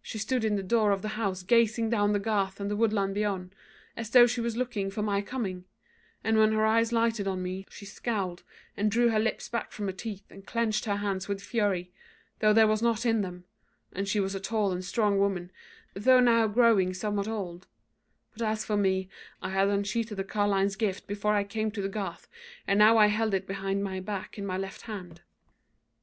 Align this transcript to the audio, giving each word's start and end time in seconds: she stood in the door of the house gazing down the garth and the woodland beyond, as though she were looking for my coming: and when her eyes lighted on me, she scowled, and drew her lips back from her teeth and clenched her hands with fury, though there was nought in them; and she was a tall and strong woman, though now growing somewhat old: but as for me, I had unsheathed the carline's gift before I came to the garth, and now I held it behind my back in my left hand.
she 0.00 0.16
stood 0.16 0.46
in 0.46 0.56
the 0.56 0.62
door 0.62 0.92
of 0.92 1.02
the 1.02 1.08
house 1.20 1.42
gazing 1.42 1.90
down 1.90 2.14
the 2.14 2.18
garth 2.18 2.58
and 2.58 2.70
the 2.70 2.74
woodland 2.76 3.14
beyond, 3.14 3.54
as 3.98 4.08
though 4.08 4.26
she 4.26 4.40
were 4.40 4.48
looking 4.48 4.90
for 4.90 5.02
my 5.02 5.20
coming: 5.20 5.66
and 6.24 6.38
when 6.38 6.52
her 6.54 6.64
eyes 6.64 6.90
lighted 6.90 7.28
on 7.28 7.42
me, 7.42 7.66
she 7.68 7.84
scowled, 7.84 8.42
and 8.78 8.90
drew 8.90 9.10
her 9.10 9.18
lips 9.20 9.46
back 9.46 9.70
from 9.70 9.84
her 9.84 9.92
teeth 9.92 10.24
and 10.30 10.46
clenched 10.46 10.86
her 10.86 10.96
hands 10.96 11.28
with 11.28 11.42
fury, 11.42 11.92
though 12.38 12.54
there 12.54 12.66
was 12.66 12.80
nought 12.80 13.04
in 13.04 13.20
them; 13.20 13.44
and 13.92 14.08
she 14.08 14.18
was 14.20 14.34
a 14.34 14.40
tall 14.40 14.72
and 14.72 14.86
strong 14.86 15.18
woman, 15.18 15.52
though 15.92 16.18
now 16.18 16.46
growing 16.46 16.94
somewhat 16.94 17.28
old: 17.28 17.66
but 18.32 18.40
as 18.40 18.64
for 18.64 18.78
me, 18.78 19.06
I 19.42 19.50
had 19.50 19.68
unsheathed 19.68 20.16
the 20.16 20.24
carline's 20.24 20.76
gift 20.76 21.06
before 21.06 21.34
I 21.34 21.44
came 21.44 21.70
to 21.72 21.82
the 21.82 21.90
garth, 21.90 22.26
and 22.66 22.78
now 22.78 22.96
I 22.96 23.08
held 23.08 23.34
it 23.34 23.46
behind 23.46 23.84
my 23.84 24.00
back 24.00 24.38
in 24.38 24.46
my 24.46 24.56
left 24.56 24.80
hand. 24.88 25.20